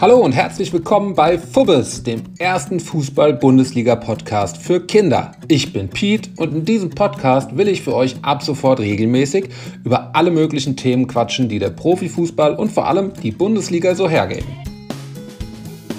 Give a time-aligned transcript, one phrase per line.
[0.00, 5.32] Hallo und herzlich willkommen bei Fubbes, dem ersten Fußball-Bundesliga-Podcast für Kinder.
[5.46, 9.50] Ich bin Pete und in diesem Podcast will ich für euch ab sofort regelmäßig
[9.84, 14.48] über alle möglichen Themen quatschen, die der Profifußball und vor allem die Bundesliga so hergeben.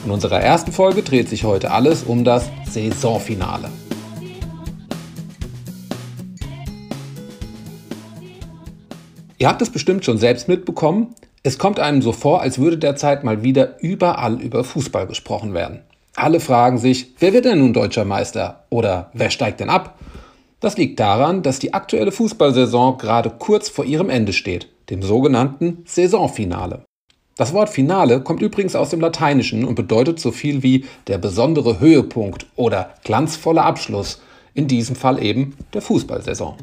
[0.03, 3.69] In unserer ersten Folge dreht sich heute alles um das Saisonfinale.
[9.37, 11.13] Ihr habt es bestimmt schon selbst mitbekommen,
[11.43, 15.81] es kommt einem so vor, als würde derzeit mal wieder überall über Fußball gesprochen werden.
[16.15, 19.97] Alle fragen sich, wer wird denn nun deutscher Meister oder wer steigt denn ab?
[20.59, 25.83] Das liegt daran, dass die aktuelle Fußballsaison gerade kurz vor ihrem Ende steht, dem sogenannten
[25.85, 26.85] Saisonfinale.
[27.37, 31.79] Das Wort Finale kommt übrigens aus dem Lateinischen und bedeutet so viel wie der besondere
[31.79, 34.21] Höhepunkt oder glanzvoller Abschluss,
[34.53, 36.57] in diesem Fall eben der Fußballsaison.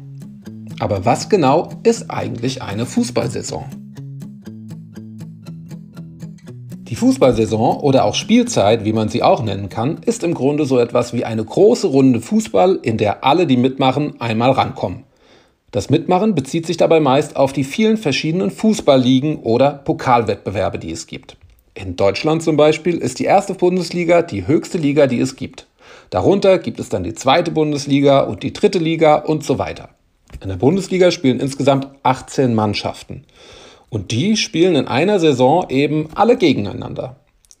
[0.79, 3.65] Aber was genau ist eigentlich eine Fußballsaison?
[6.89, 10.79] Die Fußballsaison oder auch Spielzeit, wie man sie auch nennen kann, ist im Grunde so
[10.79, 15.03] etwas wie eine große Runde Fußball, in der alle, die mitmachen, einmal rankommen.
[15.69, 21.05] Das Mitmachen bezieht sich dabei meist auf die vielen verschiedenen Fußballligen oder Pokalwettbewerbe, die es
[21.05, 21.37] gibt.
[21.75, 25.67] In Deutschland zum Beispiel ist die erste Bundesliga die höchste Liga, die es gibt.
[26.09, 29.89] Darunter gibt es dann die zweite Bundesliga und die dritte Liga und so weiter.
[30.41, 33.25] In der Bundesliga spielen insgesamt 18 Mannschaften.
[33.89, 37.15] Und die spielen in einer Saison eben alle gegeneinander.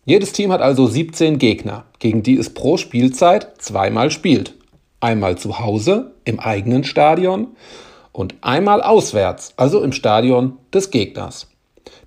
[0.05, 4.55] Jedes Team hat also 17 Gegner, gegen die es pro Spielzeit zweimal spielt.
[4.99, 7.47] Einmal zu Hause im eigenen Stadion
[8.11, 11.47] und einmal auswärts, also im Stadion des Gegners.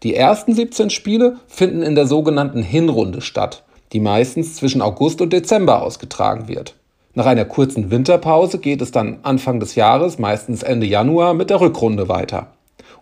[0.03, 5.33] Die ersten 17 Spiele finden in der sogenannten Hinrunde statt, die meistens zwischen August und
[5.33, 6.75] Dezember ausgetragen wird.
[7.15, 11.61] Nach einer kurzen Winterpause geht es dann Anfang des Jahres, meistens Ende Januar, mit der
[11.61, 12.49] Rückrunde weiter.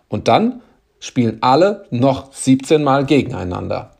[0.09, 0.61] Und dann
[1.01, 3.91] spielen alle noch 17 Mal gegeneinander.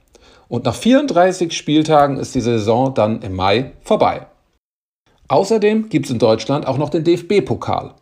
[0.48, 4.28] Und nach 34 Spieltagen ist die Saison dann im Mai vorbei.
[5.28, 7.95] Außerdem gibt es in Deutschland auch noch den DFB-Pokal.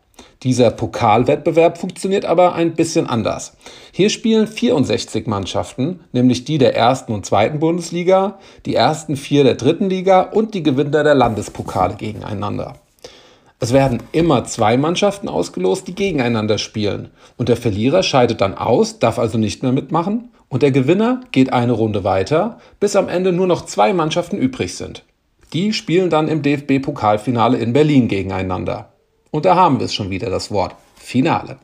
[0.43, 3.55] Dieser Pokalwettbewerb funktioniert aber ein bisschen anders.
[3.91, 9.55] Hier spielen 64 Mannschaften, nämlich die der ersten und zweiten Bundesliga, die ersten vier der
[9.55, 12.75] dritten Liga und die Gewinner der Landespokale gegeneinander.
[13.61, 17.09] Es werden immer zwei Mannschaften ausgelost, die gegeneinander spielen.
[17.35, 20.29] Und der Verlierer scheidet dann aus, darf also nicht mehr mitmachen.
[20.47, 24.75] Und der Gewinner geht eine Runde weiter, bis am Ende nur noch zwei Mannschaften übrig
[24.75, 25.03] sind.
[25.51, 28.93] Die spielen dann im DFB-Pokalfinale in Berlin gegeneinander.
[29.29, 31.57] Und da haben wir es schon wieder, das Wort Finale.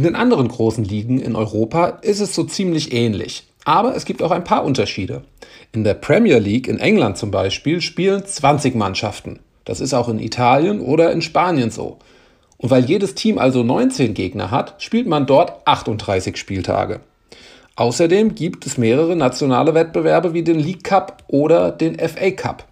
[0.00, 3.46] In den anderen großen Ligen in Europa ist es so ziemlich ähnlich.
[3.66, 5.24] Aber es gibt auch ein paar Unterschiede.
[5.72, 9.40] In der Premier League in England zum Beispiel spielen 20 Mannschaften.
[9.66, 11.98] Das ist auch in Italien oder in Spanien so.
[12.56, 17.00] Und weil jedes Team also 19 Gegner hat, spielt man dort 38 Spieltage.
[17.76, 22.64] Außerdem gibt es mehrere nationale Wettbewerbe wie den League Cup oder den FA Cup.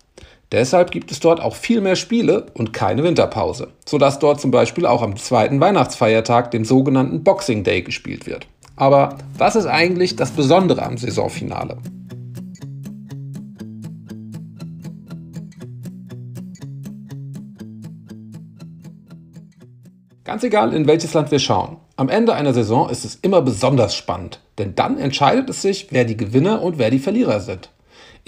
[0.51, 4.87] Deshalb gibt es dort auch viel mehr Spiele und keine Winterpause, sodass dort zum Beispiel
[4.87, 8.47] auch am zweiten Weihnachtsfeiertag, dem sogenannten Boxing Day, gespielt wird.
[8.75, 11.77] Aber was ist eigentlich das Besondere am Saisonfinale?
[20.25, 21.77] Ganz egal, in welches Land wir schauen.
[21.97, 26.05] Am Ende einer Saison ist es immer besonders spannend, denn dann entscheidet es sich, wer
[26.05, 27.71] die Gewinner und wer die Verlierer sind.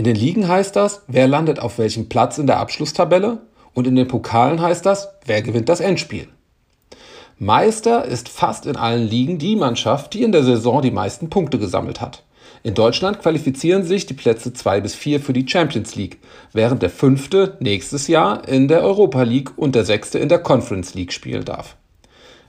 [0.00, 3.42] In den Ligen heißt das, wer landet auf welchem Platz in der Abschlusstabelle
[3.74, 6.26] und in den Pokalen heißt das, wer gewinnt das Endspiel.
[7.38, 11.58] Meister ist fast in allen Ligen die Mannschaft, die in der Saison die meisten Punkte
[11.58, 12.24] gesammelt hat.
[12.62, 16.18] In Deutschland qualifizieren sich die Plätze 2 bis 4 für die Champions League,
[16.54, 20.94] während der fünfte nächstes Jahr in der Europa League und der sechste in der Conference
[20.94, 21.76] League spielen darf.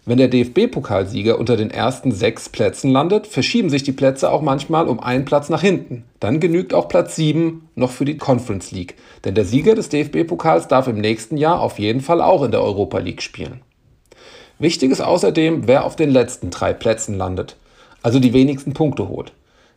[0.04, 4.88] Wenn der DFB-Pokalsieger unter den ersten sechs Plätzen landet, verschieben sich die Plätze auch manchmal
[4.88, 6.06] um einen Platz nach hinten.
[6.20, 8.96] Dann genügt auch Platz 7 noch für die Conference League,
[9.26, 12.64] denn der Sieger des DFB-Pokals darf im nächsten Jahr auf jeden Fall auch in der
[12.64, 13.62] Europa League spielen.
[14.58, 17.58] Wichtig ist außerdem, wer auf den letzten drei Plätzen landet,
[18.02, 19.34] also die wenigsten Punkte holt.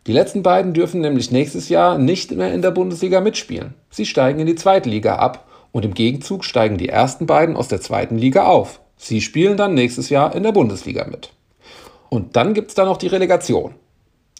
[0.07, 3.75] Die letzten beiden dürfen nämlich nächstes Jahr nicht mehr in der Bundesliga mitspielen.
[3.91, 7.67] Sie steigen in die zweite Liga ab und im Gegenzug steigen die ersten beiden aus
[7.67, 8.79] der zweiten Liga auf.
[8.97, 11.31] Sie spielen dann nächstes Jahr in der Bundesliga mit.
[12.09, 13.75] Und dann gibt es da noch die Relegation.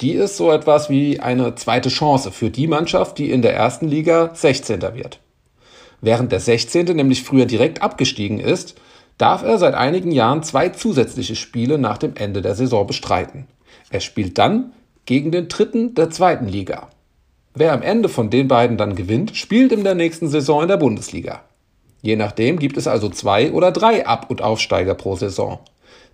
[0.02, 3.88] Die ist so etwas wie eine zweite Chance für die Mannschaft, die in der ersten
[3.88, 4.82] Liga 16.
[4.82, 5.20] wird.
[6.02, 6.86] Während der 16.
[6.88, 8.76] nämlich früher direkt abgestiegen ist,
[9.18, 13.48] darf er seit einigen Jahren zwei zusätzliche Spiele nach dem Ende der Saison bestreiten.
[13.90, 14.74] Er spielt dann
[15.06, 16.90] gegen den Dritten der zweiten Liga.
[17.54, 20.78] Wer am Ende von den beiden dann gewinnt, spielt in der nächsten Saison in der
[20.78, 21.44] Bundesliga.
[22.06, 25.58] Je nachdem gibt es also zwei oder drei Ab- und Aufsteiger pro Saison.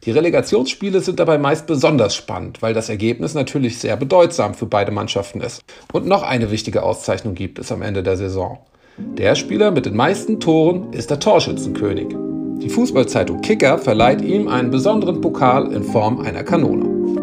[0.05, 4.93] Die Relegationsspiele sind dabei meist besonders spannend, weil das Ergebnis natürlich sehr bedeutsam für beide
[4.93, 5.65] Mannschaften ist.
[5.91, 8.59] Und noch eine wichtige Auszeichnung gibt es am Ende der Saison.
[9.17, 12.15] Der Spieler mit den meisten Toren ist der Torschützenkönig.
[12.61, 17.20] Die Fußballzeitung Kicker verleiht ihm einen besonderen Pokal in Form einer Kanone.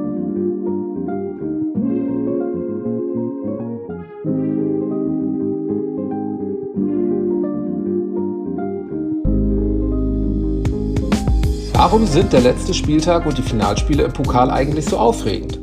[11.78, 15.60] Warum sind der letzte Spieltag und die Finalspiele im Pokal eigentlich so aufregend?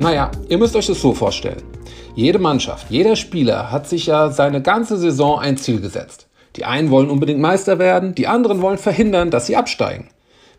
[0.00, 1.62] Naja, ihr müsst euch das so vorstellen.
[2.14, 6.26] Jede Mannschaft, jeder Spieler hat sich ja seine ganze Saison ein Ziel gesetzt.
[6.56, 10.08] Die einen wollen unbedingt Meister werden, die anderen wollen verhindern, dass sie absteigen.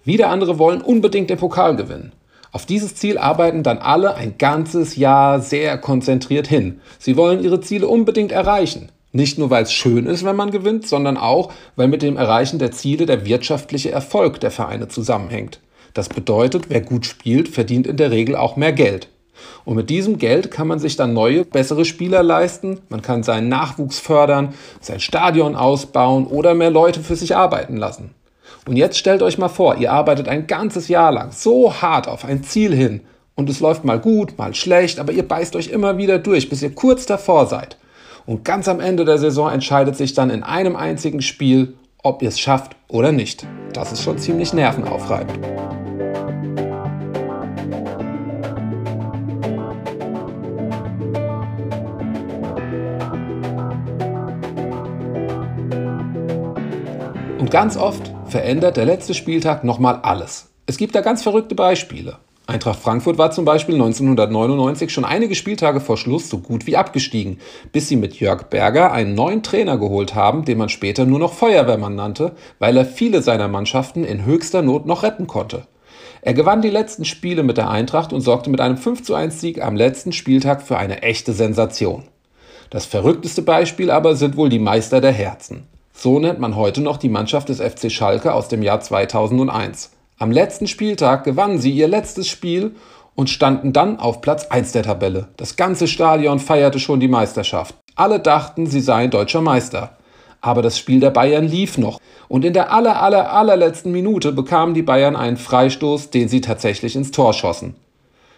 [0.03, 2.13] Wieder andere wollen unbedingt den Pokal gewinnen.
[2.51, 6.81] Auf dieses Ziel arbeiten dann alle ein ganzes Jahr sehr konzentriert hin.
[6.99, 8.91] Sie wollen ihre Ziele unbedingt erreichen.
[9.11, 12.59] Nicht nur, weil es schön ist, wenn man gewinnt, sondern auch, weil mit dem Erreichen
[12.59, 15.59] der Ziele der wirtschaftliche Erfolg der Vereine zusammenhängt.
[15.95, 19.09] Das bedeutet, wer gut spielt, verdient in der Regel auch mehr Geld.
[19.65, 23.49] Und mit diesem Geld kann man sich dann neue, bessere Spieler leisten, man kann seinen
[23.49, 28.13] Nachwuchs fördern, sein Stadion ausbauen oder mehr Leute für sich arbeiten lassen.
[28.67, 32.25] Und jetzt stellt euch mal vor, ihr arbeitet ein ganzes Jahr lang so hart auf
[32.25, 33.01] ein Ziel hin
[33.35, 36.61] und es läuft mal gut, mal schlecht, aber ihr beißt euch immer wieder durch, bis
[36.61, 37.77] ihr kurz davor seid.
[38.29, 41.73] Und ganz am Ende der Saison entscheidet sich dann in einem einzigen Spiel,
[42.03, 43.47] ob ihr es schafft oder nicht.
[43.73, 45.39] Das ist schon ziemlich nervenaufreibend.
[57.39, 60.51] Und ganz oft verändert der letzte Spieltag nochmal alles.
[60.67, 62.19] Es gibt da ganz verrückte Beispiele.
[62.49, 67.37] Eintracht Frankfurt war zum Beispiel 1999 schon einige Spieltage vor Schluss so gut wie abgestiegen,
[67.71, 71.33] bis sie mit Jörg Berger einen neuen Trainer geholt haben, den man später nur noch
[71.33, 75.67] Feuerwehrmann nannte, weil er viele seiner Mannschaften in höchster Not noch retten konnte.
[76.21, 79.75] Er gewann die letzten Spiele mit der Eintracht und sorgte mit einem 51 Sieg am
[79.75, 82.05] letzten Spieltag für eine echte Sensation.
[82.71, 85.67] Das verrückteste Beispiel aber sind wohl die Meister der Herzen.
[85.93, 89.91] So nennt man heute noch die Mannschaft des FC Schalke aus dem Jahr 2001.
[90.21, 92.75] Am letzten Spieltag gewannen sie ihr letztes Spiel
[93.15, 95.29] und standen dann auf Platz 1 der Tabelle.
[95.37, 97.73] Das ganze Stadion feierte schon die Meisterschaft.
[97.95, 99.97] Alle dachten, sie seien deutscher Meister.
[100.41, 102.01] Aber das Spiel der Bayern lief noch.
[102.27, 106.97] Und in der aller, aller, allerletzten Minute bekamen die Bayern einen Freistoß, den sie tatsächlich
[106.97, 107.75] ins Tor schossen.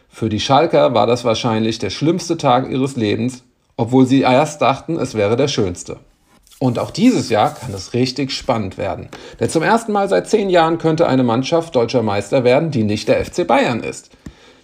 [0.07, 3.43] Für die Schalker war das wahrscheinlich der schlimmste Tag ihres Lebens,
[3.75, 5.97] obwohl sie erst dachten, es wäre der schönste.
[6.61, 9.09] Und auch dieses Jahr kann es richtig spannend werden.
[9.39, 13.07] Denn zum ersten Mal seit zehn Jahren könnte eine Mannschaft deutscher Meister werden, die nicht
[13.07, 14.11] der FC Bayern ist.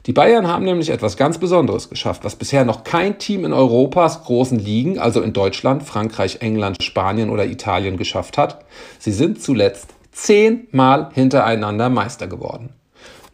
[0.05, 4.25] Die Bayern haben nämlich etwas ganz Besonderes geschafft, was bisher noch kein Team in Europas
[4.25, 8.63] großen Ligen, also in Deutschland, Frankreich, England, Spanien oder Italien geschafft hat.
[8.99, 12.75] Sie sind zuletzt zehnmal hintereinander Meister geworden.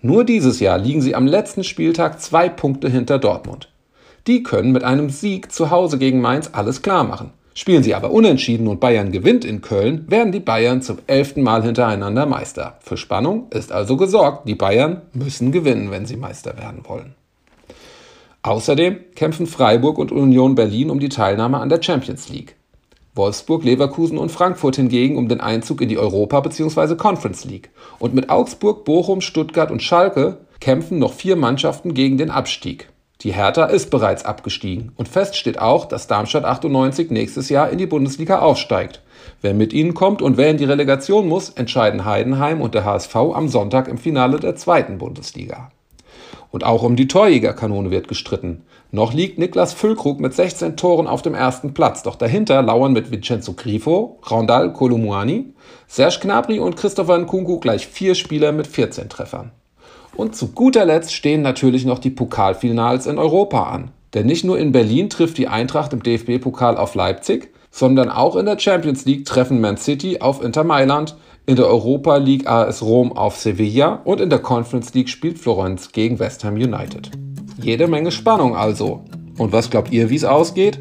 [0.02, 3.68] Nur dieses Jahr liegen sie am letzten Spieltag zwei Punkte hinter Dortmund.
[4.26, 7.34] Die können mit einem Sieg zu Hause gegen Mainz alles klar machen.
[7.56, 11.62] Spielen sie aber unentschieden und Bayern gewinnt in Köln, werden die Bayern zum elften Mal
[11.62, 12.78] hintereinander Meister.
[12.82, 14.48] Für Spannung ist also gesorgt.
[14.48, 17.14] Die Bayern müssen gewinnen, wenn sie Meister werden wollen.
[18.42, 22.56] Außerdem kämpfen Freiburg und Union Berlin um die Teilnahme an der Champions League.
[23.16, 26.96] Wolfsburg, Leverkusen und Frankfurt hingegen um den Einzug in die Europa- bzw.
[26.96, 27.70] Conference League.
[28.00, 32.90] Und mit Augsburg, Bochum, Stuttgart und Schalke kämpfen noch vier Mannschaften gegen den Abstieg.
[33.24, 37.78] Die Hertha ist bereits abgestiegen und fest steht auch, dass Darmstadt 98 nächstes Jahr in
[37.78, 39.02] die Bundesliga aufsteigt.
[39.42, 43.16] Wer mit ihnen kommt und wer in die Relegation muss, entscheiden Heidenheim und der HSV
[43.16, 45.72] am Sonntag im Finale der zweiten Bundesliga.
[46.52, 48.64] Und auch um die Torjägerkanone wird gestritten.
[48.92, 53.10] Noch liegt Niklas Füllkrug mit 16 Toren auf dem ersten Platz, doch dahinter lauern mit
[53.10, 55.54] Vincenzo Grifo, Rondal Kolumuani,
[55.88, 59.52] Serge Gnabry und Christopher Nkunku gleich vier Spieler mit 14 Treffern.
[60.16, 63.92] Und zu guter Letzt stehen natürlich noch die Pokalfinals in Europa an.
[64.14, 68.46] Denn nicht nur in Berlin trifft die Eintracht im DFB-Pokal auf Leipzig, sondern auch in
[68.46, 71.16] der Champions League treffen Man City auf Inter Mailand,
[71.46, 75.92] in der Europa League AS Rom auf Sevilla und in der Conference League spielt Florenz
[75.92, 77.10] gegen West Ham United.
[77.60, 79.04] Jede Menge Spannung also.
[79.38, 80.80] Und was glaubt ihr, wie es ausgeht?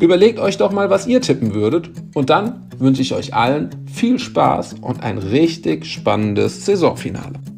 [0.00, 4.18] Überlegt euch doch mal, was ihr tippen würdet und dann wünsche ich euch allen viel
[4.18, 7.51] Spaß und ein richtig spannendes Saisonfinale.